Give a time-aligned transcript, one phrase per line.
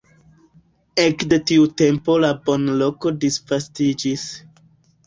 [1.03, 4.27] Ekde tiu tempo la banloko disvastiĝis.